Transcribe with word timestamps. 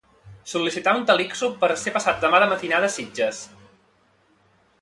Sol·licitar 0.51 0.93
un 0.99 1.03
Talixo 1.11 1.51
per 1.63 1.69
ser 1.83 1.95
passat 1.99 2.25
demà 2.25 2.41
de 2.45 2.49
matinada 2.57 2.91
a 2.91 2.97
Sitges. 2.97 3.47